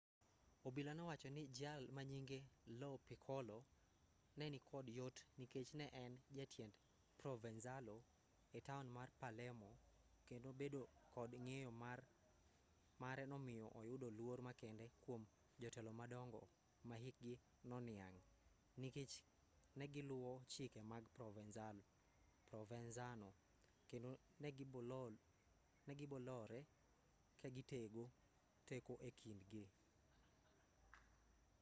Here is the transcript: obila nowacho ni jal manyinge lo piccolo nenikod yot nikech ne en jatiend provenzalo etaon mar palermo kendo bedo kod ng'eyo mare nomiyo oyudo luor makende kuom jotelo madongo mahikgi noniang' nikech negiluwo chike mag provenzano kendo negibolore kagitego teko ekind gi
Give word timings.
obila 0.69 0.91
nowacho 0.99 1.29
ni 1.35 1.43
jal 1.57 1.83
manyinge 1.95 2.39
lo 2.79 2.91
piccolo 3.07 3.57
nenikod 4.39 4.85
yot 4.99 5.17
nikech 5.39 5.69
ne 5.79 5.85
en 6.03 6.13
jatiend 6.37 6.73
provenzalo 7.19 7.95
etaon 8.57 8.87
mar 8.97 9.09
palermo 9.19 9.69
kendo 10.27 10.49
bedo 10.59 10.81
kod 11.13 11.29
ng'eyo 11.45 11.69
mare 13.01 13.23
nomiyo 13.31 13.65
oyudo 13.79 14.07
luor 14.17 14.37
makende 14.47 14.85
kuom 15.03 15.21
jotelo 15.61 15.91
madongo 15.99 16.41
mahikgi 16.89 17.33
noniang' 17.69 18.19
nikech 18.81 19.13
negiluwo 19.79 20.31
chike 20.51 20.81
mag 20.91 21.03
provenzano 22.67 23.29
kendo 23.89 24.09
negibolore 25.93 26.59
kagitego 27.41 28.03
teko 28.67 28.93
ekind 29.09 29.43
gi 29.53 29.65